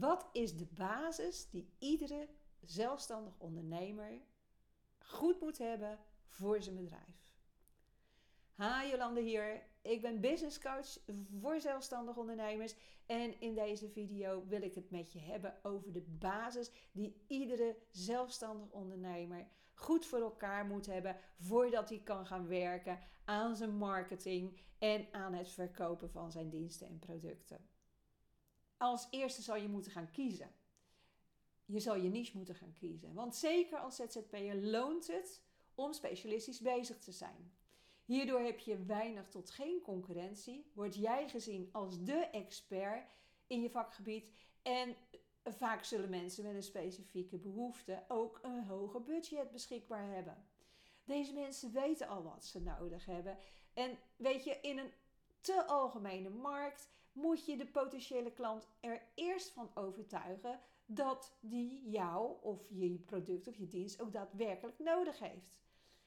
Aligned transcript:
Wat 0.00 0.28
is 0.32 0.56
de 0.56 0.66
basis 0.66 1.50
die 1.50 1.68
iedere 1.78 2.28
zelfstandig 2.60 3.34
ondernemer 3.38 4.20
goed 4.98 5.40
moet 5.40 5.58
hebben 5.58 5.98
voor 6.26 6.62
zijn 6.62 6.76
bedrijf? 6.76 7.28
Hi 8.56 8.90
Jolande 8.90 9.20
hier. 9.20 9.62
Ik 9.82 10.00
ben 10.00 10.20
business 10.20 10.60
coach 10.60 10.98
voor 11.40 11.60
zelfstandig 11.60 12.16
ondernemers 12.16 12.74
en 13.06 13.40
in 13.40 13.54
deze 13.54 13.88
video 13.88 14.46
wil 14.46 14.62
ik 14.62 14.74
het 14.74 14.90
met 14.90 15.12
je 15.12 15.18
hebben 15.18 15.58
over 15.62 15.92
de 15.92 16.04
basis 16.18 16.70
die 16.92 17.24
iedere 17.26 17.76
zelfstandig 17.90 18.70
ondernemer 18.70 19.46
goed 19.74 20.06
voor 20.06 20.20
elkaar 20.20 20.64
moet 20.64 20.86
hebben 20.86 21.16
voordat 21.36 21.88
hij 21.88 22.00
kan 22.00 22.26
gaan 22.26 22.46
werken 22.46 22.98
aan 23.24 23.56
zijn 23.56 23.76
marketing 23.76 24.60
en 24.78 25.06
aan 25.12 25.34
het 25.34 25.48
verkopen 25.48 26.10
van 26.10 26.30
zijn 26.30 26.50
diensten 26.50 26.86
en 26.86 26.98
producten. 26.98 27.68
Als 28.80 29.06
eerste 29.10 29.42
zal 29.42 29.56
je 29.56 29.68
moeten 29.68 29.92
gaan 29.92 30.10
kiezen. 30.10 30.54
Je 31.64 31.80
zal 31.80 31.96
je 31.96 32.08
niche 32.08 32.36
moeten 32.36 32.54
gaan 32.54 32.72
kiezen, 32.72 33.14
want 33.14 33.36
zeker 33.36 33.78
als 33.78 33.96
ZZP'er 33.96 34.56
loont 34.56 35.06
het 35.06 35.42
om 35.74 35.92
specialistisch 35.92 36.60
bezig 36.60 36.98
te 36.98 37.12
zijn. 37.12 37.52
Hierdoor 38.04 38.40
heb 38.40 38.58
je 38.58 38.84
weinig 38.84 39.28
tot 39.28 39.50
geen 39.50 39.80
concurrentie, 39.82 40.70
word 40.74 40.94
jij 40.94 41.28
gezien 41.28 41.68
als 41.72 42.04
de 42.04 42.28
expert 42.32 43.10
in 43.46 43.62
je 43.62 43.70
vakgebied 43.70 44.30
en 44.62 44.96
vaak 45.42 45.84
zullen 45.84 46.10
mensen 46.10 46.44
met 46.44 46.54
een 46.54 46.62
specifieke 46.62 47.38
behoefte 47.38 48.04
ook 48.08 48.38
een 48.42 48.64
hoger 48.64 49.02
budget 49.02 49.50
beschikbaar 49.50 50.14
hebben. 50.14 50.44
Deze 51.04 51.32
mensen 51.32 51.72
weten 51.72 52.08
al 52.08 52.22
wat 52.22 52.44
ze 52.44 52.60
nodig 52.60 53.04
hebben. 53.04 53.38
En 53.74 53.98
weet 54.16 54.44
je, 54.44 54.58
in 54.60 54.78
een 54.78 54.92
te 55.40 55.66
algemene 55.66 56.30
markt 56.30 56.88
moet 57.12 57.46
je 57.46 57.56
de 57.56 57.66
potentiële 57.66 58.32
klant 58.32 58.68
er 58.80 59.02
eerst 59.14 59.50
van 59.50 59.70
overtuigen 59.74 60.60
dat 60.86 61.36
die 61.40 61.90
jou 61.90 62.36
of 62.42 62.66
je 62.68 62.98
product 62.98 63.48
of 63.48 63.56
je 63.56 63.68
dienst 63.68 64.00
ook 64.00 64.12
daadwerkelijk 64.12 64.78
nodig 64.78 65.18
heeft. 65.18 65.58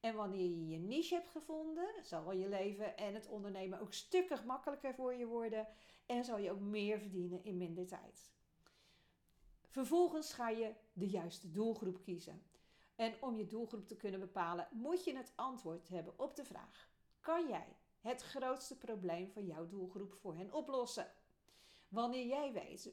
En 0.00 0.14
wanneer 0.14 0.50
je 0.50 0.68
je 0.68 0.78
niche 0.78 1.14
hebt 1.14 1.28
gevonden, 1.28 1.88
zal 2.02 2.32
je 2.32 2.48
leven 2.48 2.96
en 2.96 3.14
het 3.14 3.28
ondernemen 3.28 3.80
ook 3.80 3.92
stukken 3.92 4.46
makkelijker 4.46 4.94
voor 4.94 5.14
je 5.14 5.26
worden 5.26 5.66
en 6.06 6.24
zal 6.24 6.38
je 6.38 6.50
ook 6.50 6.60
meer 6.60 6.98
verdienen 6.98 7.44
in 7.44 7.56
minder 7.56 7.86
tijd. 7.86 8.32
Vervolgens 9.68 10.32
ga 10.32 10.48
je 10.48 10.74
de 10.92 11.08
juiste 11.08 11.50
doelgroep 11.50 12.02
kiezen. 12.02 12.42
En 12.96 13.14
om 13.20 13.36
je 13.36 13.46
doelgroep 13.46 13.86
te 13.86 13.96
kunnen 13.96 14.20
bepalen, 14.20 14.68
moet 14.70 15.04
je 15.04 15.16
het 15.16 15.32
antwoord 15.34 15.88
hebben 15.88 16.18
op 16.18 16.36
de 16.36 16.44
vraag: 16.44 16.88
kan 17.20 17.48
jij 17.48 17.76
het 18.04 18.22
grootste 18.22 18.78
probleem 18.78 19.30
van 19.30 19.46
jouw 19.46 19.68
doelgroep 19.68 20.14
voor 20.14 20.36
hen 20.36 20.52
oplossen? 20.52 21.12
Wanneer 21.88 22.26
jij 22.26 22.52
weet 22.52 22.92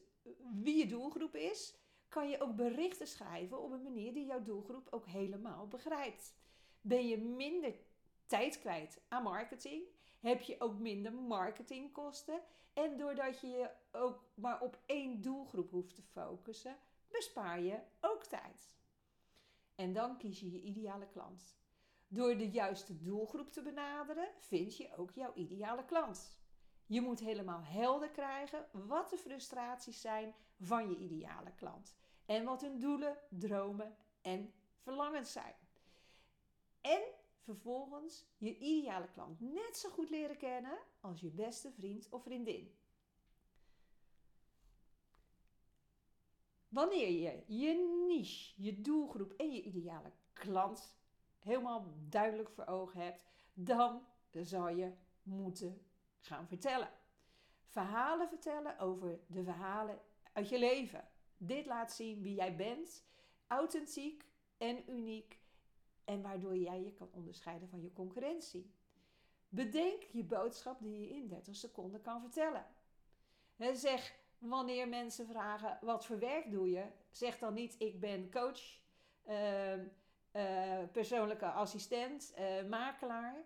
wie 0.61 0.77
je 0.77 0.87
doelgroep 0.87 1.35
is, 1.35 1.75
kan 2.07 2.29
je 2.29 2.41
ook 2.41 2.55
berichten 2.55 3.07
schrijven 3.07 3.61
op 3.61 3.71
een 3.71 3.83
manier 3.83 4.13
die 4.13 4.25
jouw 4.25 4.43
doelgroep 4.43 4.87
ook 4.89 5.05
helemaal 5.07 5.67
begrijpt 5.67 6.33
ben 6.81 7.07
je 7.07 7.17
minder 7.17 7.73
tijd 8.25 8.59
kwijt 8.59 9.01
aan 9.07 9.23
marketing. 9.23 9.83
Heb 10.19 10.41
je 10.41 10.55
ook 10.59 10.79
minder 10.79 11.13
marketingkosten. 11.13 12.41
En 12.73 12.97
doordat 12.97 13.39
je 13.39 13.47
je 13.47 13.69
ook 13.91 14.23
maar 14.33 14.61
op 14.61 14.77
één 14.85 15.21
doelgroep 15.21 15.71
hoeft 15.71 15.95
te 15.95 16.01
focussen, 16.01 16.77
bespaar 17.07 17.61
je 17.61 17.79
ook 18.01 18.23
tijd. 18.23 18.71
En 19.75 19.93
dan 19.93 20.17
kies 20.17 20.39
je 20.39 20.51
je 20.51 20.61
ideale 20.61 21.07
klant. 21.07 21.55
Door 22.13 22.37
de 22.37 22.49
juiste 22.49 22.97
doelgroep 22.97 23.51
te 23.51 23.61
benaderen, 23.61 24.29
vind 24.37 24.77
je 24.77 24.95
ook 24.95 25.11
jouw 25.11 25.33
ideale 25.33 25.85
klant. 25.85 26.39
Je 26.85 27.01
moet 27.01 27.19
helemaal 27.19 27.63
helder 27.63 28.09
krijgen 28.09 28.67
wat 28.71 29.09
de 29.09 29.17
frustraties 29.17 30.01
zijn 30.01 30.35
van 30.59 30.89
je 30.89 30.97
ideale 30.97 31.53
klant. 31.55 31.95
En 32.25 32.43
wat 32.43 32.61
hun 32.61 32.79
doelen, 32.79 33.17
dromen 33.29 33.95
en 34.21 34.53
verlangens 34.77 35.31
zijn. 35.31 35.55
En 36.81 37.01
vervolgens 37.37 38.25
je 38.37 38.57
ideale 38.57 39.07
klant 39.11 39.39
net 39.39 39.77
zo 39.77 39.89
goed 39.89 40.09
leren 40.09 40.37
kennen 40.37 40.79
als 40.99 41.21
je 41.21 41.29
beste 41.29 41.71
vriend 41.71 42.09
of 42.09 42.23
vriendin. 42.23 42.75
Wanneer 46.67 47.09
je 47.09 47.43
je 47.57 48.03
niche, 48.07 48.53
je 48.63 48.81
doelgroep 48.81 49.31
en 49.31 49.51
je 49.51 49.61
ideale 49.61 50.11
klant 50.33 50.99
helemaal 51.41 51.85
duidelijk 52.09 52.49
voor 52.49 52.65
ogen 52.65 53.01
hebt, 53.01 53.25
dan 53.53 54.05
zal 54.31 54.69
je 54.69 54.91
moeten 55.23 55.85
gaan 56.19 56.47
vertellen. 56.47 56.89
Verhalen 57.65 58.27
vertellen 58.27 58.79
over 58.79 59.19
de 59.27 59.43
verhalen 59.43 59.99
uit 60.33 60.49
je 60.49 60.59
leven. 60.59 61.07
Dit 61.37 61.65
laat 61.65 61.91
zien 61.91 62.21
wie 62.21 62.35
jij 62.35 62.55
bent, 62.55 63.05
authentiek 63.47 64.25
en 64.57 64.91
uniek 64.91 65.39
en 66.03 66.21
waardoor 66.21 66.57
jij 66.57 66.81
je 66.83 66.93
kan 66.93 67.09
onderscheiden 67.11 67.69
van 67.69 67.81
je 67.81 67.93
concurrentie. 67.93 68.71
Bedenk 69.49 70.03
je 70.03 70.23
boodschap 70.23 70.81
die 70.81 70.99
je 70.99 71.09
in 71.09 71.27
30 71.27 71.55
seconden 71.55 72.01
kan 72.01 72.21
vertellen. 72.21 72.65
zeg 73.73 74.19
wanneer 74.37 74.87
mensen 74.87 75.27
vragen 75.27 75.77
wat 75.81 76.05
voor 76.05 76.19
werk 76.19 76.51
doe 76.51 76.69
je, 76.69 76.85
zeg 77.11 77.37
dan 77.37 77.53
niet 77.53 77.75
ik 77.77 77.99
ben 77.99 78.31
coach, 78.31 78.79
uh, 79.27 79.73
uh, 80.33 80.77
persoonlijke 80.91 81.45
assistent, 81.45 82.33
uh, 82.39 82.69
makelaar. 82.69 83.45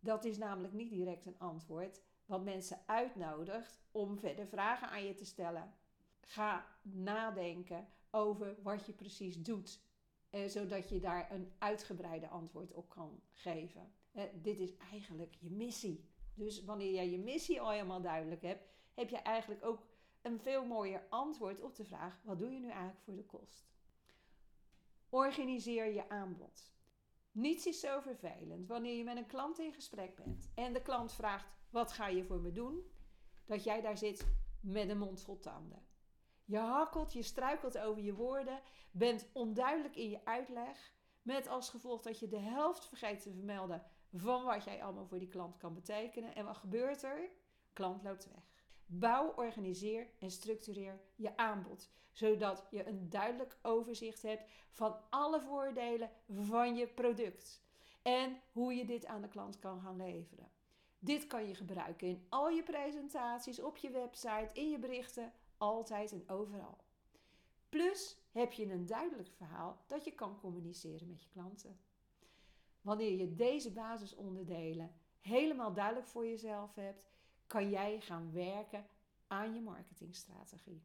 Dat 0.00 0.24
is 0.24 0.38
namelijk 0.38 0.72
niet 0.72 0.90
direct 0.90 1.26
een 1.26 1.38
antwoord, 1.38 2.00
wat 2.26 2.44
mensen 2.44 2.78
uitnodigt 2.86 3.80
om 3.90 4.18
verder 4.18 4.46
vragen 4.46 4.88
aan 4.88 5.04
je 5.04 5.14
te 5.14 5.24
stellen. 5.24 5.74
Ga 6.20 6.66
nadenken 6.82 7.88
over 8.10 8.56
wat 8.62 8.86
je 8.86 8.92
precies 8.92 9.42
doet 9.42 9.80
eh, 10.34 10.48
zodat 10.48 10.88
je 10.88 11.00
daar 11.00 11.32
een 11.32 11.52
uitgebreide 11.58 12.28
antwoord 12.28 12.72
op 12.72 12.88
kan 12.88 13.20
geven. 13.30 13.92
Eh, 14.12 14.22
dit 14.42 14.58
is 14.58 14.76
eigenlijk 14.76 15.34
je 15.38 15.50
missie. 15.50 16.04
Dus 16.34 16.64
wanneer 16.64 16.92
jij 16.92 17.10
je 17.10 17.18
missie 17.18 17.60
al 17.60 17.70
helemaal 17.70 18.00
duidelijk 18.00 18.42
hebt, 18.42 18.68
heb 18.94 19.08
je 19.08 19.16
eigenlijk 19.16 19.64
ook 19.64 19.86
een 20.22 20.40
veel 20.40 20.64
mooier 20.64 21.06
antwoord 21.08 21.60
op 21.60 21.76
de 21.76 21.84
vraag: 21.84 22.20
wat 22.22 22.38
doe 22.38 22.50
je 22.50 22.58
nu 22.58 22.68
eigenlijk 22.68 23.00
voor 23.00 23.14
de 23.16 23.24
kost? 23.24 23.73
Organiseer 25.14 25.92
je 25.92 26.08
aanbod. 26.08 26.72
Niets 27.32 27.66
is 27.66 27.80
zo 27.80 28.00
vervelend 28.00 28.66
wanneer 28.66 28.96
je 28.96 29.04
met 29.04 29.16
een 29.16 29.26
klant 29.26 29.58
in 29.58 29.72
gesprek 29.72 30.16
bent 30.16 30.50
en 30.54 30.72
de 30.72 30.82
klant 30.82 31.12
vraagt: 31.12 31.46
wat 31.70 31.92
ga 31.92 32.06
je 32.06 32.24
voor 32.24 32.40
me 32.40 32.52
doen? 32.52 32.82
Dat 33.46 33.64
jij 33.64 33.80
daar 33.80 33.98
zit 33.98 34.26
met 34.60 34.88
een 34.88 34.98
mond 34.98 35.22
vol 35.22 35.38
tanden. 35.38 35.86
Je 36.44 36.58
hakkelt, 36.58 37.12
je 37.12 37.22
struikelt 37.22 37.78
over 37.78 38.02
je 38.02 38.14
woorden, 38.14 38.60
bent 38.90 39.28
onduidelijk 39.32 39.96
in 39.96 40.10
je 40.10 40.24
uitleg, 40.24 40.94
met 41.22 41.48
als 41.48 41.68
gevolg 41.68 42.02
dat 42.02 42.18
je 42.18 42.28
de 42.28 42.40
helft 42.40 42.86
vergeet 42.86 43.22
te 43.22 43.32
vermelden 43.32 43.82
van 44.12 44.44
wat 44.44 44.64
jij 44.64 44.82
allemaal 44.82 45.06
voor 45.06 45.18
die 45.18 45.28
klant 45.28 45.56
kan 45.56 45.74
betekenen. 45.74 46.34
En 46.34 46.44
wat 46.44 46.56
gebeurt 46.56 47.02
er? 47.02 47.30
Klant 47.72 48.02
loopt 48.02 48.28
weg. 48.32 48.53
Bouw, 48.86 49.32
organiseer 49.36 50.08
en 50.18 50.30
structureer 50.30 51.00
je 51.14 51.36
aanbod, 51.36 51.90
zodat 52.12 52.66
je 52.70 52.86
een 52.86 53.10
duidelijk 53.10 53.58
overzicht 53.62 54.22
hebt 54.22 54.50
van 54.70 54.96
alle 55.10 55.40
voordelen 55.40 56.10
van 56.28 56.76
je 56.76 56.86
product 56.86 57.62
en 58.02 58.40
hoe 58.52 58.74
je 58.74 58.84
dit 58.84 59.06
aan 59.06 59.22
de 59.22 59.28
klant 59.28 59.58
kan 59.58 59.80
gaan 59.80 59.96
leveren. 59.96 60.50
Dit 60.98 61.26
kan 61.26 61.48
je 61.48 61.54
gebruiken 61.54 62.08
in 62.08 62.26
al 62.28 62.48
je 62.48 62.62
presentaties, 62.62 63.60
op 63.60 63.76
je 63.76 63.90
website, 63.90 64.50
in 64.52 64.70
je 64.70 64.78
berichten, 64.78 65.32
altijd 65.58 66.12
en 66.12 66.28
overal. 66.28 66.78
Plus 67.68 68.18
heb 68.32 68.52
je 68.52 68.70
een 68.70 68.86
duidelijk 68.86 69.28
verhaal 69.28 69.84
dat 69.86 70.04
je 70.04 70.12
kan 70.12 70.40
communiceren 70.40 71.08
met 71.08 71.22
je 71.22 71.28
klanten. 71.28 71.78
Wanneer 72.80 73.18
je 73.18 73.34
deze 73.34 73.72
basisonderdelen 73.72 74.94
helemaal 75.20 75.72
duidelijk 75.72 76.06
voor 76.06 76.26
jezelf 76.26 76.74
hebt, 76.74 77.08
kan 77.54 77.70
jij 77.70 78.00
gaan 78.00 78.32
werken 78.32 78.86
aan 79.26 79.54
je 79.54 79.60
marketingstrategie. 79.60 80.82